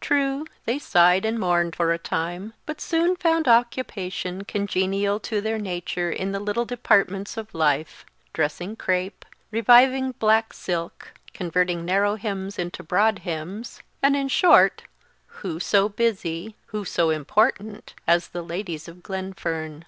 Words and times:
True, 0.00 0.46
they 0.64 0.78
sighed 0.78 1.24
and 1.24 1.40
mourned 1.40 1.74
for 1.74 1.92
a 1.92 1.98
time, 1.98 2.54
but 2.66 2.80
soon 2.80 3.16
found 3.16 3.48
occupation 3.48 4.44
congenial 4.44 5.18
to 5.18 5.40
their 5.40 5.58
nature 5.58 6.08
in 6.08 6.30
the 6.30 6.38
little 6.38 6.64
departments 6.64 7.36
of 7.36 7.52
life 7.52 8.06
dressing 8.32 8.76
crape; 8.76 9.24
reviving 9.50 10.12
black 10.12 10.52
silk; 10.52 11.14
converting 11.34 11.84
narrow 11.84 12.14
hems 12.14 12.60
into 12.60 12.84
broad 12.84 13.18
hems; 13.26 13.82
and 14.04 14.14
in 14.14 14.28
short, 14.28 14.84
who 15.42 15.58
so 15.58 15.88
busy, 15.88 16.54
who 16.66 16.84
so 16.84 17.10
important, 17.10 17.92
as 18.06 18.28
the 18.28 18.42
ladies 18.42 18.86
of 18.86 19.02
Glenfern? 19.02 19.84